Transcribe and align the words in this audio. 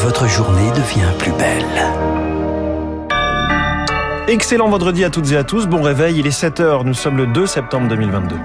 votre 0.00 0.26
journée 0.26 0.70
devient 0.70 1.12
plus 1.18 1.32
belle. 1.32 1.64
Excellent 4.28 4.70
vendredi 4.70 5.04
à 5.04 5.10
toutes 5.10 5.30
et 5.32 5.36
à 5.36 5.44
tous. 5.44 5.66
Bon 5.66 5.82
réveil, 5.82 6.18
il 6.18 6.26
est 6.26 6.30
7h. 6.30 6.84
Nous 6.84 6.94
sommes 6.94 7.18
le 7.18 7.26
2 7.26 7.46
septembre 7.46 7.88
2022. 7.88 8.36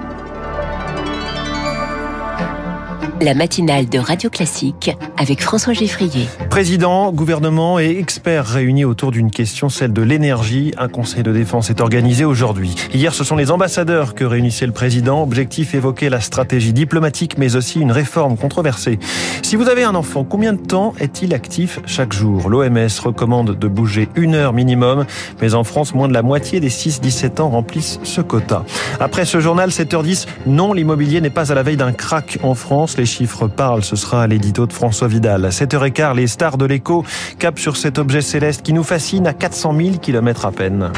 la 3.21 3.33
matinale 3.33 3.89
de 3.89 3.97
Radio 3.97 4.29
Classique 4.29 4.91
avec 5.17 5.41
François 5.41 5.73
Geffrier. 5.73 6.27
Président, 6.49 7.11
gouvernement 7.11 7.79
et 7.79 7.97
experts 7.97 8.45
réunis 8.45 8.85
autour 8.85 9.11
d'une 9.11 9.31
question, 9.31 9.69
celle 9.69 9.93
de 9.93 10.01
l'énergie. 10.01 10.73
Un 10.77 10.87
conseil 10.87 11.23
de 11.23 11.31
défense 11.31 11.69
est 11.69 11.81
organisé 11.81 12.25
aujourd'hui. 12.25 12.75
Hier, 12.93 13.13
ce 13.13 13.23
sont 13.23 13.35
les 13.35 13.51
ambassadeurs 13.51 14.13
que 14.13 14.23
réunissait 14.23 14.65
le 14.65 14.71
président. 14.71 15.23
Objectif 15.23 15.73
évoquer 15.75 16.09
la 16.09 16.19
stratégie 16.19 16.73
diplomatique, 16.73 17.37
mais 17.37 17.55
aussi 17.55 17.79
une 17.79 17.91
réforme 17.91 18.37
controversée. 18.37 18.99
Si 19.41 19.55
vous 19.55 19.69
avez 19.69 19.83
un 19.83 19.95
enfant, 19.95 20.23
combien 20.23 20.53
de 20.53 20.61
temps 20.61 20.93
est-il 20.99 21.33
actif 21.33 21.79
chaque 21.85 22.13
jour? 22.13 22.49
L'OMS 22.49 22.99
recommande 23.03 23.57
de 23.57 23.67
bouger 23.67 24.09
une 24.15 24.35
heure 24.35 24.53
minimum, 24.53 25.05
mais 25.41 25.53
en 25.53 25.63
France, 25.63 25.93
moins 25.93 26.07
de 26.07 26.13
la 26.13 26.21
moitié 26.21 26.59
des 26.59 26.69
6-17 26.69 27.41
ans 27.41 27.49
remplissent 27.49 27.99
ce 28.03 28.21
quota. 28.21 28.63
Après 28.99 29.25
ce 29.25 29.39
journal, 29.39 29.69
7h10, 29.69 30.25
non, 30.47 30.73
l'immobilier 30.73 31.21
n'est 31.21 31.29
pas 31.29 31.51
à 31.51 31.55
la 31.55 31.63
veille 31.63 31.77
d'un 31.77 31.91
crack 31.91 32.39
en 32.43 32.55
France. 32.55 32.97
Les 32.97 33.05
chiffres 33.05 33.47
parlent, 33.47 33.83
ce 33.83 33.95
sera 33.95 34.23
à 34.23 34.27
l'édito 34.27 34.65
de 34.65 34.73
François 34.73 35.04
Vidal. 35.07 35.45
À 35.45 35.49
7h15, 35.49 36.15
les 36.15 36.27
stars 36.27 36.57
de 36.57 36.65
l'écho 36.65 37.03
capent 37.39 37.59
sur 37.59 37.77
cet 37.77 37.97
objet 37.97 38.21
céleste 38.21 38.61
qui 38.61 38.73
nous 38.73 38.83
fascine 38.83 39.27
à 39.27 39.33
400 39.33 39.73
000 39.77 39.97
km 39.97 40.45
à 40.45 40.51
peine. 40.51 40.91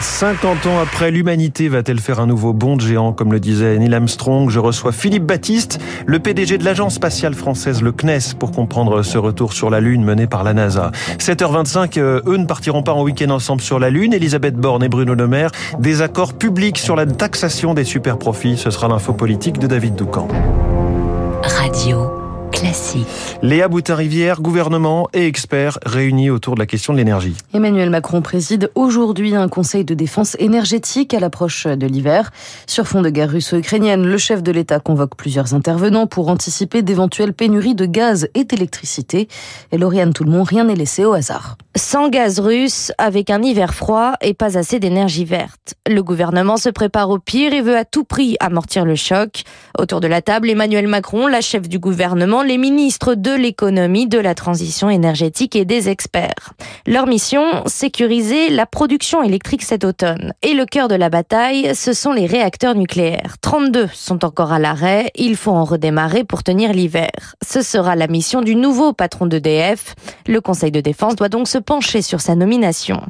50 0.00 0.66
ans 0.66 0.78
après, 0.80 1.10
l'humanité 1.10 1.68
va-t-elle 1.68 2.00
faire 2.00 2.20
un 2.20 2.26
nouveau 2.26 2.52
bond 2.52 2.78
géant, 2.78 3.12
comme 3.12 3.32
le 3.32 3.40
disait 3.40 3.78
Neil 3.78 3.94
Armstrong? 3.94 4.50
Je 4.50 4.58
reçois 4.58 4.92
Philippe 4.92 5.24
Baptiste, 5.24 5.80
le 6.06 6.18
PDG 6.18 6.58
de 6.58 6.64
l'agence 6.64 6.94
spatiale 6.94 7.34
française, 7.34 7.82
le 7.82 7.92
CNES, 7.92 8.34
pour 8.38 8.52
comprendre 8.52 9.02
ce 9.02 9.18
retour 9.18 9.52
sur 9.52 9.70
la 9.70 9.80
Lune 9.80 10.04
mené 10.04 10.26
par 10.26 10.44
la 10.44 10.54
NASA. 10.54 10.92
7h25, 11.18 11.98
euh, 11.98 12.20
eux 12.26 12.36
ne 12.36 12.46
partiront 12.46 12.82
pas 12.82 12.92
en 12.92 13.02
week-end 13.02 13.30
ensemble 13.30 13.60
sur 13.60 13.78
la 13.78 13.90
Lune. 13.90 14.14
Elisabeth 14.14 14.56
Borne 14.56 14.82
et 14.82 14.88
Bruno 14.88 15.14
Le 15.14 15.26
Maire, 15.26 15.50
des 15.78 16.02
accords 16.02 16.34
publics 16.34 16.78
sur 16.78 16.96
la 16.96 17.06
taxation 17.06 17.74
des 17.74 17.84
super 17.84 18.18
profits. 18.18 18.56
Ce 18.56 18.70
sera 18.70 18.88
l'info 18.88 19.12
politique 19.12 19.58
de 19.58 19.66
David 19.66 19.96
Doucan. 19.96 20.28
Radio. 21.42 22.23
Classique. 22.54 23.06
Léa 23.42 23.68
Boutin-Rivière, 23.68 24.40
gouvernement 24.40 25.08
et 25.12 25.26
experts 25.26 25.78
réunis 25.84 26.30
autour 26.30 26.54
de 26.54 26.60
la 26.60 26.66
question 26.66 26.92
de 26.92 26.98
l'énergie. 26.98 27.34
Emmanuel 27.52 27.90
Macron 27.90 28.22
préside 28.22 28.70
aujourd'hui 28.74 29.34
un 29.34 29.48
conseil 29.48 29.84
de 29.84 29.94
défense 29.94 30.36
énergétique 30.38 31.12
à 31.14 31.20
l'approche 31.20 31.66
de 31.66 31.86
l'hiver. 31.86 32.30
Sur 32.66 32.86
fond 32.86 33.02
de 33.02 33.10
guerre 33.10 33.30
russo-ukrainienne, 33.30 34.06
le 34.06 34.18
chef 34.18 34.42
de 34.42 34.52
l'État 34.52 34.78
convoque 34.78 35.16
plusieurs 35.16 35.52
intervenants 35.52 36.06
pour 36.06 36.28
anticiper 36.28 36.82
d'éventuelles 36.82 37.34
pénuries 37.34 37.74
de 37.74 37.86
gaz 37.86 38.28
et 38.34 38.44
d'électricité. 38.44 39.28
Et 39.72 39.78
Lauriane 39.78 40.12
Tout-le-Monde, 40.12 40.48
rien 40.48 40.64
n'est 40.64 40.76
laissé 40.76 41.04
au 41.04 41.12
hasard. 41.12 41.56
Sans 41.76 42.08
gaz 42.08 42.38
russe, 42.38 42.92
avec 42.98 43.30
un 43.30 43.42
hiver 43.42 43.74
froid 43.74 44.12
et 44.20 44.32
pas 44.32 44.56
assez 44.56 44.78
d'énergie 44.78 45.24
verte. 45.24 45.74
Le 45.88 46.04
gouvernement 46.04 46.56
se 46.56 46.68
prépare 46.68 47.10
au 47.10 47.18
pire 47.18 47.52
et 47.52 47.62
veut 47.62 47.76
à 47.76 47.84
tout 47.84 48.04
prix 48.04 48.36
amortir 48.38 48.84
le 48.84 48.94
choc. 48.94 49.42
Autour 49.76 50.00
de 50.00 50.06
la 50.06 50.22
table, 50.22 50.48
Emmanuel 50.48 50.86
Macron, 50.86 51.26
la 51.26 51.40
chef 51.40 51.68
du 51.68 51.80
gouvernement, 51.80 52.44
les 52.44 52.58
ministres 52.58 53.16
de 53.16 53.32
l'économie, 53.32 54.06
de 54.06 54.20
la 54.20 54.36
transition 54.36 54.88
énergétique 54.88 55.56
et 55.56 55.64
des 55.64 55.88
experts. 55.88 56.52
Leur 56.86 57.08
mission, 57.08 57.42
sécuriser 57.66 58.50
la 58.50 58.66
production 58.66 59.24
électrique 59.24 59.64
cet 59.64 59.82
automne. 59.82 60.32
Et 60.42 60.54
le 60.54 60.66
cœur 60.66 60.86
de 60.86 60.94
la 60.94 61.10
bataille, 61.10 61.74
ce 61.74 61.92
sont 61.92 62.12
les 62.12 62.26
réacteurs 62.26 62.76
nucléaires. 62.76 63.34
32 63.40 63.88
sont 63.92 64.24
encore 64.24 64.52
à 64.52 64.60
l'arrêt, 64.60 65.10
il 65.16 65.34
faut 65.34 65.50
en 65.50 65.64
redémarrer 65.64 66.22
pour 66.22 66.44
tenir 66.44 66.72
l'hiver. 66.72 67.34
Ce 67.44 67.62
sera 67.62 67.96
la 67.96 68.06
mission 68.06 68.42
du 68.42 68.54
nouveau 68.54 68.92
patron 68.92 69.26
d'EDF. 69.26 69.96
Le 70.28 70.40
Conseil 70.40 70.70
de 70.70 70.80
défense 70.80 71.16
doit 71.16 71.28
donc 71.28 71.48
se 71.48 71.63
pencher 71.64 72.02
sur 72.02 72.20
sa 72.20 72.34
nomination. 72.34 73.00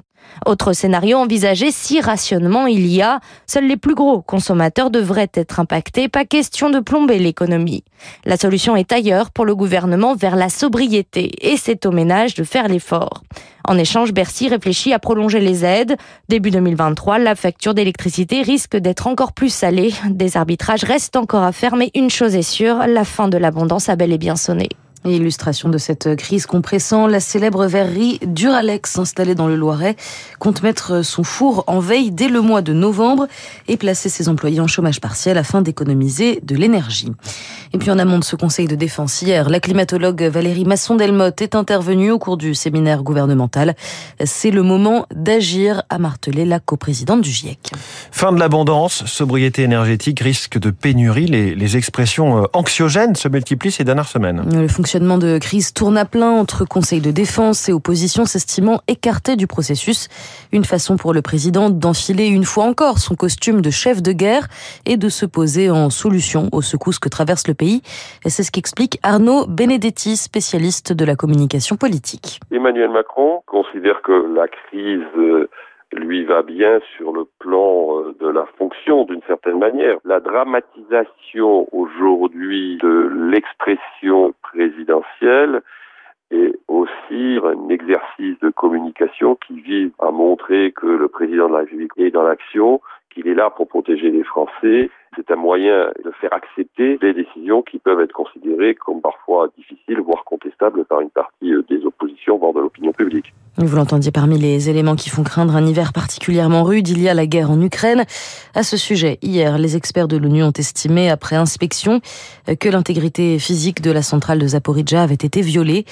Autre 0.47 0.73
scénario 0.73 1.19
envisagé 1.19 1.71
si 1.71 2.01
rationnement 2.01 2.67
il 2.67 2.87
y 2.87 3.03
a, 3.03 3.21
seuls 3.47 3.67
les 3.67 3.77
plus 3.77 3.95
gros 3.95 4.21
consommateurs 4.21 4.91
devraient 4.91 5.31
être 5.35 5.61
impactés, 5.61 6.09
pas 6.09 6.25
question 6.25 6.71
de 6.71 6.81
plomber 6.81 7.19
l'économie. 7.19 7.85
La 8.25 8.37
solution 8.37 8.77
est 8.77 8.93
ailleurs 8.93 9.31
pour 9.31 9.45
le 9.45 9.55
gouvernement 9.55 10.15
vers 10.15 10.37
la 10.37 10.49
sobriété 10.49 11.31
et 11.41 11.57
c'est 11.57 11.87
au 11.87 11.93
ménage 11.93 12.35
de 12.35 12.45
faire 12.45 12.69
l'effort. 12.69 13.23
En 13.67 13.79
échange, 13.79 14.13
Bercy 14.13 14.49
réfléchit 14.49 14.93
à 14.93 14.99
prolonger 14.99 15.41
les 15.41 15.65
aides. 15.65 15.97
Début 16.29 16.51
2023, 16.51 17.19
la 17.19 17.35
facture 17.35 17.73
d'électricité 17.73 18.43
risque 18.43 18.77
d'être 18.77 19.07
encore 19.07 19.33
plus 19.33 19.53
salée. 19.53 19.95
Des 20.11 20.37
arbitrages 20.37 20.85
restent 20.85 21.17
encore 21.17 21.45
à 21.45 21.53
faire, 21.53 21.77
mais 21.77 21.91
une 21.95 22.11
chose 22.11 22.35
est 22.35 22.43
sûre, 22.43 22.87
la 22.87 23.05
fin 23.05 23.29
de 23.29 23.39
l'abondance 23.39 23.89
a 23.89 23.97
bel 23.97 24.13
et 24.13 24.19
bien 24.19 24.37
sonné. 24.37 24.69
Illustration 25.13 25.69
de 25.69 25.77
cette 25.77 26.17
crise 26.17 26.47
compressant, 26.47 27.07
la 27.07 27.21
célèbre 27.21 27.67
verrerie 27.67 28.21
Duralex 28.27 28.99
installée 28.99 29.35
dans 29.35 29.47
le 29.47 29.55
Loiret 29.55 29.97
compte 30.39 30.63
mettre 30.63 31.05
son 31.05 31.25
four 31.25 31.65
en 31.67 31.79
veille 31.79 32.11
dès 32.11 32.29
le 32.29 32.41
mois 32.41 32.63
de 32.63 32.73
novembre 32.73 33.27
et 33.69 33.77
placer 33.77 34.09
ses 34.09 34.29
employés 34.29 34.61
en 34.61 34.67
chômage 34.67 35.01
partiel 35.01 35.37
afin 35.37 35.61
d'économiser 35.61 36.41
de 36.43 36.57
l'énergie. 36.57 37.13
Et 37.75 37.79
puis 37.79 37.91
en 37.91 37.99
amont 37.99 38.19
de 38.19 38.25
ce 38.25 38.37
conseil 38.37 38.67
de 38.67 38.77
défense 38.77 39.21
hier, 39.21 39.51
la 39.51 39.61
climatologue 39.61 40.23
Valérie 40.23 40.65
Masson-Delmotte 40.65 41.43
est 41.43 41.55
intervenue 41.55 42.11
au 42.11 42.19
cours 42.19 42.37
du 42.37 42.55
séminaire 42.55 43.03
gouvernemental. 43.03 43.75
C'est 44.25 44.51
le 44.51 44.63
moment 44.63 45.07
d'agir, 45.15 45.83
a 45.91 45.99
martelé 45.99 46.45
la 46.45 46.61
coprésidente 46.61 47.21
du 47.21 47.31
GIEC. 47.31 47.73
Fin 48.11 48.33
de 48.33 48.39
l'abondance, 48.39 49.05
sobriété 49.07 49.63
énergétique, 49.63 50.21
risque 50.21 50.59
de 50.59 50.71
pénurie. 50.71 51.27
Les, 51.27 51.55
les 51.55 51.77
expressions 51.77 52.43
euh, 52.43 52.47
anxiogènes 52.53 53.17
se 53.17 53.29
multiplient 53.29 53.73
ces 53.73 53.85
dernières 53.85 54.09
semaines. 54.09 54.43
Le 54.51 54.69
fonctionnement 54.95 55.19
de 55.19 55.39
crise 55.41 55.75
tourne 55.75 55.99
à 55.99 56.05
plein 56.05 56.31
entre 56.31 56.65
conseil 56.65 57.01
de 57.01 57.11
défense 57.11 57.69
et 57.69 57.73
opposition 57.73 58.27
s'estimant 58.27 58.79
écarté 58.87 59.35
du 59.35 59.49
processus. 59.49 60.07
Une 60.53 60.63
façon 60.63 60.97
pour 60.97 61.13
le 61.13 61.21
président 61.21 61.69
d'enfiler 61.69 62.29
une 62.29 62.45
fois 62.45 62.63
encore 62.63 62.99
son 62.99 63.17
costume 63.17 63.61
de 63.61 63.71
chef 63.71 64.03
de 64.03 64.13
guerre 64.13 64.47
et 64.87 64.97
de 64.97 65.09
se 65.09 65.27
poser 65.27 65.69
en 65.69 65.91
solution 65.91 66.49
aux 66.53 66.63
secousses 66.63 67.01
que 67.01 67.09
traverse 67.09 67.49
le 67.49 67.55
pays. 67.55 67.83
C'est 68.25 68.45
ce 68.45 68.53
qu'explique 68.53 69.01
Arnaud 69.03 69.47
Benedetti, 69.49 70.17
spécialiste 70.17 70.93
de 70.93 71.05
la 71.05 71.17
communication 71.17 71.75
politique. 71.75 72.39
Emmanuel 72.53 72.91
Macron 72.91 73.43
considère 73.47 74.01
que 74.03 74.13
la 74.13 74.47
crise 74.47 75.03
euh, 75.19 75.49
lui 75.97 76.25
va 76.25 76.43
bien 76.43 76.81
sur 76.97 77.13
le 77.13 77.25
plan 77.39 77.99
euh, 77.99 78.15
de 78.21 78.29
la 78.29 78.47
fonction 78.59 79.05
d'une 79.05 79.23
certaine 79.27 79.59
manière. 79.59 79.99
La 80.05 80.21
dramatisation 80.21 81.69
aujourd'hui 81.73 82.79
de 82.83 83.11
l'expression 83.31 84.35
présidentielle 84.43 84.74
est 86.31 86.55
aussi 86.69 87.39
un 87.43 87.69
exercice 87.69 88.39
de 88.41 88.51
communication 88.51 89.37
qui 89.47 89.61
vise 89.61 89.91
à 89.99 90.11
montrer 90.11 90.73
que 90.73 90.87
le 90.87 91.09
président 91.09 91.49
de 91.49 91.55
la 91.55 91.61
République 91.61 91.93
est 91.97 92.11
dans 92.11 92.23
l'action, 92.23 92.81
qu'il 93.11 93.29
est 93.29 93.35
là 93.35 93.51
pour 93.51 93.69
protéger 93.69 94.11
les 94.11 94.25
Français. 94.25 94.91
C'est 95.17 95.31
un 95.31 95.37
moyen 95.37 95.91
de 96.05 96.11
faire 96.21 96.33
accepter 96.33 96.99
des 96.99 97.13
décisions 97.13 97.63
qui 97.63 97.79
peuvent 97.79 98.01
être 98.01 98.13
considérées 98.13 98.75
comme 98.75 99.01
parfois 99.01 99.49
difficiles, 99.57 100.01
voire 100.01 100.25
contestables 100.25 100.85
par 100.85 101.01
une 101.01 101.11
partie 101.11 101.53
euh, 101.53 101.63
des 101.69 101.85
oppositions, 101.85 102.39
voire 102.39 102.53
de 102.53 102.61
l'opinion 102.61 102.93
publique. 102.93 103.33
Vous 103.57 103.77
l'entendiez 103.77 104.11
parmi 104.11 104.37
les 104.37 104.69
éléments 104.69 104.97
qui 104.97 105.11
font 105.11 105.23
craindre 105.23 105.55
un 105.55 105.65
hiver 105.65 105.93
particulièrement 105.93 106.65
rude, 106.65 106.89
il 106.89 107.01
y 107.01 107.09
a 107.09 107.15
la 107.15 107.27
guerre 107.27 107.53
en 107.53 107.61
Ukraine. 107.61 108.05
À 108.55 108.65
ce 108.65 108.77
sujet, 108.77 109.19
hier, 109.23 109.59
les 109.59 109.77
experts 109.77 110.09
de 110.09 110.17
l'ONU 110.17 110.43
ont 110.43 110.51
estimé, 110.51 111.09
après 111.09 111.37
inspection, 111.37 112.01
que 112.59 112.69
l'intégrité 112.69 113.39
physique 113.39 113.81
de 113.81 113.93
la 113.93 114.03
centrale 114.03 114.41
de 114.41 114.47
Zaporizhia 114.49 115.03
avait 115.03 115.15
été 115.15 115.41
violée. 115.41 115.85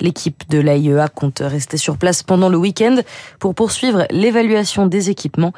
L'équipe 0.00 0.48
de 0.48 0.60
l'AIEA 0.60 1.08
compte 1.08 1.40
rester 1.40 1.76
sur 1.76 1.98
place 1.98 2.22
pendant 2.22 2.48
le 2.48 2.56
week-end 2.56 2.96
pour 3.40 3.56
poursuivre 3.56 4.06
l'évaluation 4.10 4.86
des 4.86 5.10
équipements 5.10 5.52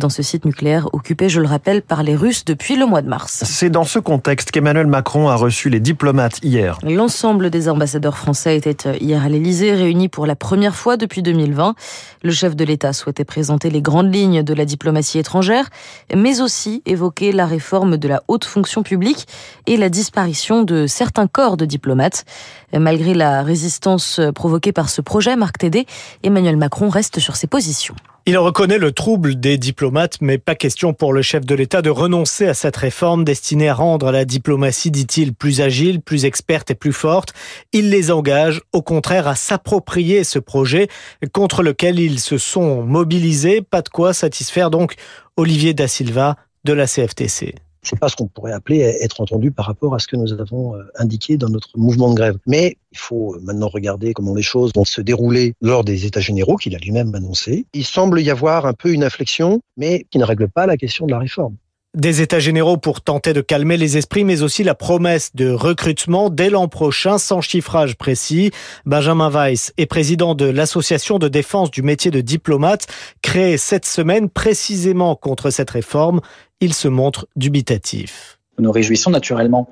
dans 0.00 0.08
ce 0.08 0.24
site 0.24 0.44
nucléaire 0.44 0.88
occupé, 0.92 1.28
je 1.28 1.40
le 1.40 1.46
rappelle, 1.46 1.82
par 1.82 2.02
les 2.02 2.16
Russes 2.16 2.44
depuis 2.44 2.63
le 2.72 2.86
mois 2.86 3.02
de 3.02 3.08
mars. 3.08 3.42
C'est 3.44 3.68
dans 3.68 3.84
ce 3.84 3.98
contexte 3.98 4.50
qu'Emmanuel 4.50 4.86
Macron 4.86 5.28
a 5.28 5.36
reçu 5.36 5.68
les 5.68 5.80
diplomates 5.80 6.38
hier. 6.42 6.78
L'ensemble 6.82 7.50
des 7.50 7.68
ambassadeurs 7.68 8.16
français 8.16 8.56
étaient 8.56 8.96
hier 8.98 9.22
à 9.22 9.28
l'Elysée, 9.28 9.74
réunis 9.74 10.08
pour 10.08 10.24
la 10.24 10.34
première 10.34 10.74
fois 10.74 10.96
depuis 10.96 11.22
2020. 11.22 11.74
Le 12.22 12.30
chef 12.32 12.56
de 12.56 12.64
l'État 12.64 12.94
souhaitait 12.94 13.24
présenter 13.24 13.68
les 13.68 13.82
grandes 13.82 14.12
lignes 14.12 14.42
de 14.42 14.54
la 14.54 14.64
diplomatie 14.64 15.18
étrangère, 15.18 15.68
mais 16.14 16.40
aussi 16.40 16.82
évoquer 16.86 17.32
la 17.32 17.44
réforme 17.44 17.98
de 17.98 18.08
la 18.08 18.22
haute 18.28 18.46
fonction 18.46 18.82
publique 18.82 19.26
et 19.66 19.76
la 19.76 19.90
disparition 19.90 20.62
de 20.62 20.86
certains 20.86 21.26
corps 21.26 21.58
de 21.58 21.66
diplomates. 21.66 22.24
Malgré 22.72 23.12
la 23.12 23.42
résistance 23.42 24.20
provoquée 24.34 24.72
par 24.72 24.88
ce 24.88 25.02
projet, 25.02 25.36
Marc 25.36 25.58
Tédé, 25.58 25.86
Emmanuel 26.22 26.56
Macron 26.56 26.88
reste 26.88 27.20
sur 27.20 27.36
ses 27.36 27.46
positions. 27.46 27.94
Il 28.26 28.38
reconnaît 28.38 28.78
le 28.78 28.90
trouble 28.90 29.38
des 29.38 29.58
diplomates, 29.58 30.22
mais 30.22 30.38
pas 30.38 30.54
question 30.54 30.94
pour 30.94 31.12
le 31.12 31.20
chef 31.20 31.44
de 31.44 31.54
l'État 31.54 31.82
de 31.82 31.90
renoncer 31.90 32.46
à 32.46 32.54
cette 32.54 32.76
réforme 32.76 33.22
destinée 33.22 33.68
à 33.68 33.74
rendre 33.74 34.10
la 34.10 34.24
diplomatie, 34.24 34.90
dit-il, 34.90 35.34
plus 35.34 35.60
agile, 35.60 36.00
plus 36.00 36.24
experte 36.24 36.70
et 36.70 36.74
plus 36.74 36.94
forte. 36.94 37.34
Il 37.74 37.90
les 37.90 38.10
engage, 38.10 38.62
au 38.72 38.80
contraire, 38.80 39.28
à 39.28 39.34
s'approprier 39.34 40.24
ce 40.24 40.38
projet 40.38 40.88
contre 41.34 41.62
lequel 41.62 41.98
ils 41.98 42.18
se 42.18 42.38
sont 42.38 42.82
mobilisés. 42.82 43.60
Pas 43.60 43.82
de 43.82 43.90
quoi 43.90 44.14
satisfaire 44.14 44.70
donc 44.70 44.94
Olivier 45.36 45.74
Da 45.74 45.86
Silva, 45.86 46.36
de 46.64 46.72
la 46.72 46.86
CFTC 46.86 47.54
c'est 47.84 47.98
pas 47.98 48.08
ce 48.08 48.16
qu'on 48.16 48.26
pourrait 48.26 48.52
appeler 48.52 48.80
être 48.80 49.20
entendu 49.20 49.50
par 49.50 49.66
rapport 49.66 49.94
à 49.94 49.98
ce 49.98 50.08
que 50.08 50.16
nous 50.16 50.32
avons 50.32 50.76
euh, 50.76 50.82
indiqué 50.96 51.36
dans 51.36 51.48
notre 51.48 51.70
mouvement 51.76 52.10
de 52.10 52.14
grève. 52.14 52.38
Mais 52.46 52.76
il 52.92 52.98
faut 52.98 53.36
maintenant 53.42 53.68
regarder 53.68 54.12
comment 54.12 54.34
les 54.34 54.42
choses 54.42 54.72
vont 54.74 54.84
se 54.84 55.00
dérouler 55.00 55.54
lors 55.60 55.84
des 55.84 56.06
États 56.06 56.20
généraux 56.20 56.56
qu'il 56.56 56.74
a 56.74 56.78
lui-même 56.78 57.14
annoncé. 57.14 57.66
Il 57.74 57.84
semble 57.84 58.20
y 58.20 58.30
avoir 58.30 58.66
un 58.66 58.72
peu 58.72 58.92
une 58.92 59.04
inflexion, 59.04 59.60
mais 59.76 60.06
qui 60.10 60.18
ne 60.18 60.24
règle 60.24 60.48
pas 60.48 60.66
la 60.66 60.76
question 60.76 61.06
de 61.06 61.12
la 61.12 61.18
réforme. 61.18 61.56
Des 61.94 62.22
états 62.22 62.40
généraux 62.40 62.76
pour 62.76 63.02
tenter 63.02 63.32
de 63.32 63.40
calmer 63.40 63.76
les 63.76 63.96
esprits, 63.96 64.24
mais 64.24 64.42
aussi 64.42 64.64
la 64.64 64.74
promesse 64.74 65.30
de 65.36 65.48
recrutement 65.50 66.28
dès 66.28 66.50
l'an 66.50 66.66
prochain 66.66 67.18
sans 67.18 67.40
chiffrage 67.40 67.94
précis. 67.94 68.50
Benjamin 68.84 69.30
Weiss 69.30 69.72
est 69.76 69.86
président 69.86 70.34
de 70.34 70.46
l'association 70.46 71.20
de 71.20 71.28
défense 71.28 71.70
du 71.70 71.82
métier 71.82 72.10
de 72.10 72.20
diplomate, 72.20 72.88
créée 73.22 73.58
cette 73.58 73.86
semaine 73.86 74.28
précisément 74.28 75.14
contre 75.14 75.50
cette 75.50 75.70
réforme. 75.70 76.20
Il 76.60 76.74
se 76.74 76.88
montre 76.88 77.26
dubitatif. 77.36 78.38
Nous 78.58 78.64
nous 78.64 78.72
réjouissons 78.72 79.10
naturellement 79.10 79.68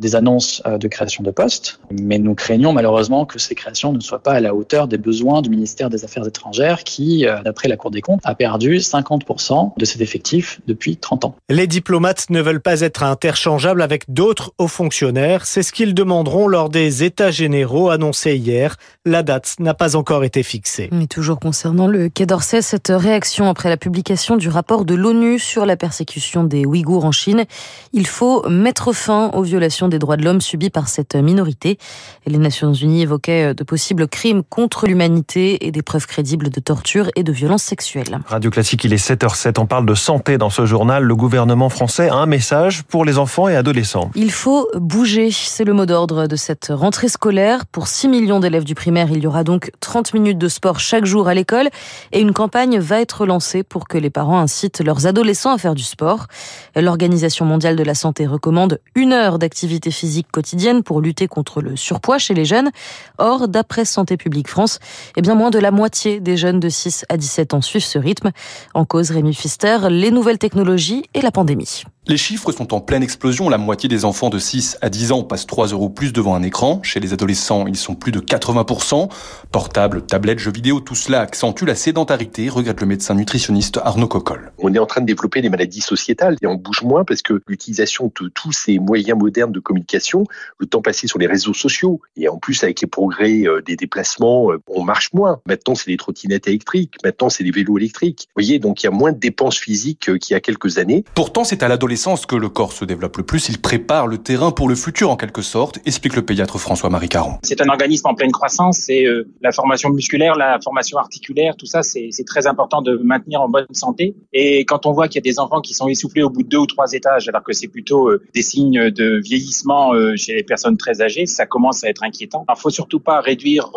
des 0.00 0.16
annonces 0.16 0.62
euh, 0.66 0.78
de 0.78 0.88
création 0.88 1.22
de 1.22 1.30
postes, 1.30 1.80
mais 1.90 2.18
nous 2.18 2.34
craignons 2.34 2.72
malheureusement 2.72 3.26
que 3.26 3.38
ces 3.38 3.54
créations 3.54 3.92
ne 3.92 4.00
soient 4.00 4.22
pas 4.22 4.32
à 4.32 4.40
la 4.40 4.54
hauteur 4.54 4.88
des 4.88 4.98
besoins 4.98 5.42
du 5.42 5.50
ministère 5.50 5.90
des 5.90 6.04
Affaires 6.04 6.26
étrangères 6.26 6.84
qui, 6.84 7.26
euh, 7.26 7.42
d'après 7.42 7.68
la 7.68 7.76
Cour 7.76 7.90
des 7.90 8.00
comptes, 8.00 8.20
a 8.24 8.34
perdu 8.34 8.78
50% 8.78 9.72
de 9.76 9.84
ses 9.84 10.02
effectifs 10.02 10.60
depuis 10.66 10.96
30 10.96 11.26
ans. 11.26 11.34
Les 11.50 11.66
diplomates 11.66 12.30
ne 12.30 12.40
veulent 12.40 12.62
pas 12.62 12.80
être 12.80 13.02
interchangeables 13.02 13.82
avec 13.82 14.10
d'autres 14.10 14.52
hauts 14.58 14.68
fonctionnaires. 14.68 15.44
C'est 15.44 15.62
ce 15.62 15.72
qu'ils 15.72 15.94
demanderont 15.94 16.48
lors 16.48 16.70
des 16.70 17.04
États 17.04 17.30
généraux 17.30 17.90
annoncés 17.90 18.36
hier. 18.36 18.76
La 19.04 19.22
date 19.22 19.56
n'a 19.58 19.74
pas 19.74 19.94
encore 19.96 20.24
été 20.24 20.42
fixée. 20.42 20.88
Mais 20.92 21.06
toujours 21.06 21.38
concernant 21.38 21.86
le 21.86 22.08
Quai 22.08 22.24
d'Orsay, 22.24 22.62
cette 22.62 22.92
réaction 22.94 23.48
après 23.48 23.68
la 23.68 23.76
publication 23.76 24.36
du 24.36 24.48
rapport 24.48 24.84
de 24.84 24.94
l'ONU 24.94 25.38
sur 25.38 25.66
la 25.66 25.76
persécution 25.76 26.44
des 26.44 26.64
Ouïghours 26.64 27.04
en 27.04 27.12
Chine, 27.12 27.44
il 27.92 28.06
faut 28.06 28.21
faut 28.22 28.48
mettre 28.48 28.92
fin 28.92 29.30
aux 29.32 29.42
violations 29.42 29.88
des 29.88 29.98
droits 29.98 30.16
de 30.16 30.22
l'homme 30.22 30.40
subies 30.40 30.70
par 30.70 30.86
cette 30.86 31.16
minorité. 31.16 31.76
Les 32.24 32.38
Nations 32.38 32.72
Unies 32.72 33.02
évoquaient 33.02 33.52
de 33.52 33.64
possibles 33.64 34.06
crimes 34.06 34.44
contre 34.48 34.86
l'humanité 34.86 35.66
et 35.66 35.72
des 35.72 35.82
preuves 35.82 36.06
crédibles 36.06 36.48
de 36.48 36.60
torture 36.60 37.10
et 37.16 37.24
de 37.24 37.32
violences 37.32 37.64
sexuelles. 37.64 38.20
Radio 38.26 38.52
Classique, 38.52 38.84
il 38.84 38.92
est 38.92 39.04
7h07. 39.04 39.58
On 39.58 39.66
parle 39.66 39.86
de 39.86 39.96
santé 39.96 40.38
dans 40.38 40.50
ce 40.50 40.66
journal. 40.66 41.02
Le 41.02 41.16
gouvernement 41.16 41.68
français 41.68 42.10
a 42.10 42.14
un 42.14 42.26
message 42.26 42.84
pour 42.84 43.04
les 43.04 43.18
enfants 43.18 43.48
et 43.48 43.56
adolescents. 43.56 44.12
Il 44.14 44.30
faut 44.30 44.68
bouger. 44.76 45.32
C'est 45.32 45.64
le 45.64 45.72
mot 45.72 45.84
d'ordre 45.84 46.28
de 46.28 46.36
cette 46.36 46.68
rentrée 46.70 47.08
scolaire. 47.08 47.66
Pour 47.66 47.88
6 47.88 48.06
millions 48.06 48.38
d'élèves 48.38 48.62
du 48.62 48.76
primaire, 48.76 49.10
il 49.10 49.18
y 49.18 49.26
aura 49.26 49.42
donc 49.42 49.72
30 49.80 50.14
minutes 50.14 50.38
de 50.38 50.46
sport 50.46 50.78
chaque 50.78 51.06
jour 51.06 51.26
à 51.26 51.34
l'école 51.34 51.70
et 52.12 52.20
une 52.20 52.32
campagne 52.32 52.78
va 52.78 53.00
être 53.00 53.26
lancée 53.26 53.64
pour 53.64 53.88
que 53.88 53.98
les 53.98 54.10
parents 54.10 54.38
incitent 54.38 54.80
leurs 54.80 55.08
adolescents 55.08 55.52
à 55.52 55.58
faire 55.58 55.74
du 55.74 55.82
sport. 55.82 56.28
L'Organisation 56.76 57.44
mondiale 57.46 57.74
de 57.74 57.82
la 57.82 57.96
santé 57.96 58.11
recommande 58.20 58.80
une 58.94 59.12
heure 59.12 59.38
d'activité 59.38 59.90
physique 59.90 60.28
quotidienne 60.30 60.82
pour 60.82 61.00
lutter 61.00 61.28
contre 61.28 61.60
le 61.60 61.76
surpoids 61.76 62.18
chez 62.18 62.34
les 62.34 62.44
jeunes. 62.44 62.70
Or, 63.18 63.48
d'après 63.48 63.84
Santé 63.84 64.16
publique 64.16 64.48
France, 64.48 64.78
eh 65.16 65.22
bien 65.22 65.34
moins 65.34 65.50
de 65.50 65.58
la 65.58 65.70
moitié 65.70 66.20
des 66.20 66.36
jeunes 66.36 66.60
de 66.60 66.68
6 66.68 67.06
à 67.08 67.16
17 67.16 67.54
ans 67.54 67.60
suivent 67.60 67.84
ce 67.84 67.98
rythme. 67.98 68.30
En 68.74 68.84
cause, 68.84 69.10
Rémi 69.10 69.34
Fister, 69.34 69.78
les 69.88 70.10
nouvelles 70.10 70.38
technologies 70.38 71.04
et 71.14 71.22
la 71.22 71.30
pandémie. 71.30 71.84
Les 72.08 72.16
chiffres 72.16 72.50
sont 72.50 72.74
en 72.74 72.80
pleine 72.80 73.04
explosion. 73.04 73.48
La 73.48 73.58
moitié 73.58 73.88
des 73.88 74.04
enfants 74.04 74.28
de 74.28 74.40
6 74.40 74.76
à 74.80 74.90
10 74.90 75.12
ans 75.12 75.22
passent 75.22 75.46
3 75.46 75.68
euros 75.68 75.88
plus 75.88 76.12
devant 76.12 76.34
un 76.34 76.42
écran. 76.42 76.80
Chez 76.82 76.98
les 76.98 77.12
adolescents, 77.12 77.68
ils 77.68 77.76
sont 77.76 77.94
plus 77.94 78.10
de 78.10 78.18
80%. 78.18 79.08
Portables, 79.52 80.02
tablettes, 80.04 80.40
jeux 80.40 80.50
vidéo, 80.50 80.80
tout 80.80 80.96
cela 80.96 81.20
accentue 81.20 81.62
la 81.62 81.76
sédentarité, 81.76 82.48
regrette 82.48 82.80
le 82.80 82.88
médecin 82.88 83.14
nutritionniste 83.14 83.78
Arnaud 83.84 84.08
Coccol. 84.08 84.50
On 84.58 84.74
est 84.74 84.80
en 84.80 84.86
train 84.86 85.00
de 85.00 85.06
développer 85.06 85.42
des 85.42 85.48
maladies 85.48 85.80
sociétales 85.80 86.38
et 86.42 86.48
on 86.48 86.56
bouge 86.56 86.82
moins 86.82 87.04
parce 87.04 87.22
que 87.22 87.40
l'utilisation 87.46 88.10
de 88.20 88.28
tous 88.30 88.50
ces 88.50 88.80
moyens 88.80 89.16
modernes 89.16 89.52
de 89.52 89.60
communication, 89.60 90.24
le 90.58 90.66
temps 90.66 90.82
passé 90.82 91.06
sur 91.06 91.20
les 91.20 91.28
réseaux 91.28 91.54
sociaux 91.54 92.00
et 92.16 92.28
en 92.28 92.36
plus 92.36 92.64
avec 92.64 92.80
les 92.80 92.88
progrès 92.88 93.46
euh, 93.46 93.62
des 93.62 93.76
déplacements, 93.76 94.50
euh, 94.50 94.60
on 94.66 94.82
marche 94.82 95.12
moins. 95.12 95.40
Maintenant, 95.46 95.76
c'est 95.76 95.88
des 95.92 95.98
trottinettes 95.98 96.48
électriques. 96.48 96.94
Maintenant, 97.04 97.28
c'est 97.28 97.44
des 97.44 97.52
vélos 97.52 97.78
électriques. 97.78 98.26
Vous 98.30 98.42
voyez, 98.42 98.58
donc 98.58 98.82
il 98.82 98.86
y 98.86 98.88
a 98.88 98.92
moins 98.92 99.12
de 99.12 99.18
dépenses 99.18 99.58
physiques 99.58 100.08
euh, 100.08 100.18
qu'il 100.18 100.34
y 100.34 100.36
a 100.36 100.40
quelques 100.40 100.78
années. 100.78 101.04
Pourtant, 101.14 101.44
c'est 101.44 101.62
à 101.62 101.68
l'adolescence 101.68 101.91
que 102.26 102.36
le 102.36 102.48
corps 102.48 102.72
se 102.72 102.84
développe 102.84 103.16
le 103.16 103.22
plus. 103.22 103.48
Il 103.48 103.60
prépare 103.60 104.06
le 104.06 104.18
terrain 104.18 104.50
pour 104.50 104.68
le 104.68 104.74
futur 104.74 105.10
en 105.10 105.16
quelque 105.16 105.42
sorte, 105.42 105.78
explique 105.86 106.16
le 106.16 106.22
pédiatre 106.22 106.58
François-Marie 106.58 107.08
Caron. 107.08 107.34
C'est 107.42 107.60
un 107.60 107.68
organisme 107.68 108.06
en 108.08 108.14
pleine 108.14 108.32
croissance 108.32 108.88
et 108.88 109.04
euh, 109.04 109.28
la 109.40 109.52
formation 109.52 109.90
musculaire, 109.90 110.34
la 110.34 110.58
formation 110.62 110.98
articulaire, 110.98 111.54
tout 111.56 111.66
ça, 111.66 111.82
c'est 111.82 112.10
très 112.26 112.46
important 112.46 112.82
de 112.82 112.96
maintenir 113.02 113.40
en 113.42 113.48
bonne 113.48 113.66
santé. 113.72 114.14
Et 114.32 114.64
quand 114.64 114.86
on 114.86 114.92
voit 114.92 115.08
qu'il 115.08 115.16
y 115.16 115.28
a 115.28 115.30
des 115.30 115.38
enfants 115.38 115.60
qui 115.60 115.74
sont 115.74 115.88
essoufflés 115.88 116.22
au 116.22 116.30
bout 116.30 116.42
de 116.42 116.48
deux 116.48 116.58
ou 116.58 116.66
trois 116.66 116.92
étages, 116.92 117.28
alors 117.28 117.42
que 117.42 117.52
c'est 117.52 117.68
plutôt 117.68 118.08
euh, 118.08 118.22
des 118.34 118.42
signes 118.42 118.90
de 118.90 119.20
vieillissement 119.22 119.94
euh, 119.94 120.16
chez 120.16 120.34
les 120.34 120.42
personnes 120.42 120.76
très 120.76 121.02
âgées, 121.02 121.26
ça 121.26 121.46
commence 121.46 121.84
à 121.84 121.88
être 121.88 122.02
inquiétant. 122.02 122.44
Alors, 122.48 122.58
faut 122.58 122.70
surtout 122.70 123.00
pas 123.00 123.20
réduire 123.20 123.70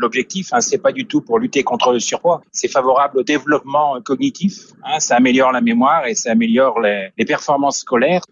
l'objectif. 0.00 0.48
Hein, 0.52 0.60
c'est 0.60 0.78
pas 0.78 0.92
du 0.92 1.06
tout 1.06 1.20
pour 1.20 1.38
lutter 1.38 1.62
contre 1.62 1.92
le 1.92 2.00
surpoids. 2.00 2.40
C'est 2.50 2.68
favorable 2.68 3.18
au 3.18 3.22
développement 3.22 4.00
cognitif. 4.02 4.54
Hein, 4.84 5.00
ça 5.00 5.16
améliore 5.16 5.52
la 5.52 5.60
mémoire 5.60 6.06
et 6.06 6.14
ça 6.14 6.32
améliore 6.32 6.80
les 6.80 7.24
performances 7.24 7.41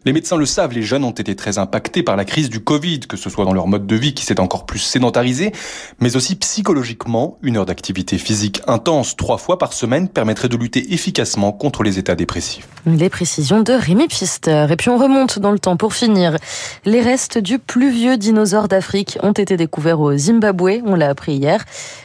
les 0.04 0.12
médecins 0.12 0.36
le 0.36 0.46
savent, 0.46 0.72
les 0.72 0.82
jeunes 0.82 1.04
ont 1.04 1.10
été 1.10 1.34
très 1.36 1.58
impactés 1.58 2.02
par 2.02 2.16
la 2.16 2.24
crise 2.24 2.50
du 2.50 2.60
Covid, 2.60 3.00
que 3.00 3.16
ce 3.16 3.30
soit 3.30 3.44
dans 3.44 3.52
leur 3.52 3.66
mode 3.66 3.86
de 3.86 3.96
vie 3.96 4.14
qui 4.14 4.24
s'est 4.24 4.40
encore 4.40 4.66
plus 4.66 4.78
sédentarisé, 4.78 5.52
mais 6.00 6.16
aussi 6.16 6.36
psychologiquement. 6.36 7.38
Une 7.42 7.56
heure 7.56 7.66
d'activité 7.66 8.18
physique 8.18 8.62
intense 8.66 9.16
trois 9.16 9.38
fois 9.38 9.58
par 9.58 9.72
semaine 9.72 10.08
permettrait 10.08 10.48
de 10.48 10.56
lutter 10.56 10.92
efficacement 10.92 11.52
contre 11.52 11.82
les 11.82 11.98
états 11.98 12.14
dépressifs. 12.14 12.68
Les 12.86 13.10
précisions 13.10 13.60
de 13.60 13.72
Rémi 13.72 14.08
Pfister. 14.08 14.66
Et 14.70 14.76
puis 14.76 14.90
on 14.90 14.98
remonte 14.98 15.38
dans 15.38 15.52
le 15.52 15.58
temps 15.58 15.76
pour 15.76 15.92
finir. 15.94 16.36
Les 16.84 17.00
restes 17.00 17.38
du 17.38 17.58
plus 17.58 17.90
vieux 17.90 18.16
dinosaure 18.16 18.68
d'Afrique 18.68 19.18
ont 19.22 19.32
été 19.32 19.56
découverts 19.56 20.00
au 20.00 20.16
Zimbabwe, 20.16 20.80
on 20.84 20.94
l'a 20.94 21.08
appris 21.08 21.34
hier. 21.34 21.64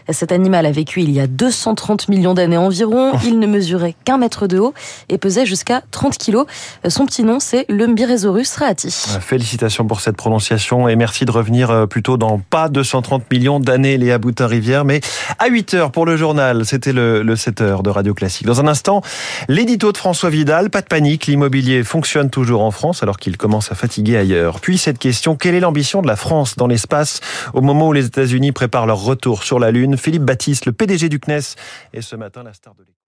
Cet 0.10 0.31
animal 0.31 0.66
a 0.66 0.72
vécu 0.72 1.02
il 1.02 1.12
y 1.12 1.19
a 1.19 1.28
230 1.28 2.10
millions 2.10 2.34
d'années 2.34 2.57
environ. 2.57 3.13
Il 3.25 3.40
ne 3.40 3.48
mesurait 3.48 3.96
qu'un 4.06 4.18
mètre 4.18 4.48
de 4.48 4.60
haut 4.60 4.74
et 5.10 5.18
pesait 5.18 5.46
jusqu'à 5.46 5.81
30 5.92 6.18
kilos. 6.18 6.46
Son 6.95 7.06
petit 7.06 7.25
nom, 7.25 7.42
c'est 7.42 7.65
le 7.68 7.88
Mbirezorus 7.88 8.56
raati. 8.56 8.89
Félicitations 9.19 9.86
pour 9.86 10.00
cette 10.00 10.15
prononciation 10.15 10.88
et 10.88 10.95
merci 10.95 11.25
de 11.25 11.31
revenir 11.31 11.69
euh, 11.69 11.88
plutôt 11.88 12.15
dans 12.15 12.39
pas 12.39 12.69
230 12.69 13.30
millions 13.30 13.59
d'années, 13.59 13.97
Léa 13.97 14.18
Boutin-Rivière, 14.18 14.86
mais 14.86 15.01
à 15.38 15.47
8 15.47 15.74
heures 15.74 15.92
pour 15.92 16.06
le 16.06 16.15
journal. 16.15 16.65
C'était 16.65 16.94
le, 16.94 17.21
le 17.21 17.36
7 17.36 17.59
heures 17.59 17.83
de 17.83 17.89
Radio 17.89 18.13
Classique. 18.13 18.47
Dans 18.47 18.62
un 18.62 18.68
instant, 18.68 19.01
l'édito 19.50 19.92
de 19.92 19.97
François 19.97 20.30
Vidal. 20.30 20.69
Pas 20.69 20.80
de 20.80 20.88
panique, 20.88 21.27
l'immobilier 21.27 21.83
fonctionne 21.83 22.30
toujours 22.30 22.61
en 22.61 22.71
France 22.71 23.04
alors 23.04 23.18
qu'il 23.18 23.35
commence 23.35 23.73
à 23.73 23.75
fatiguer 23.75 24.16
ailleurs. 24.16 24.61
Puis 24.61 24.78
cette 24.78 24.97
question, 24.97 25.35
quelle 25.35 25.56
est 25.56 25.59
l'ambition 25.59 26.02
de 26.02 26.07
la 26.07 26.16
France 26.16 26.56
dans 26.56 26.68
l'espace 26.68 27.19
au 27.54 27.59
moment 27.59 27.90
où 27.90 27.92
les 27.92 28.06
États-Unis 28.06 28.54
préparent 28.54 28.85
leur 28.85 29.04
retour 29.04 29.44
sur 29.44 29.59
la 29.59 29.71
Lune? 29.71 29.97
Philippe 29.97 30.23
Baptiste, 30.23 30.66
le 30.66 30.71
PDG 30.71 31.09
du 31.09 31.19
CNES, 31.19 31.57
est 31.94 32.02
ce 32.02 32.16
matin 32.16 32.42
la 32.44 32.54
star 32.54 32.73
de 32.73 32.83
l'équipe. 32.83 32.94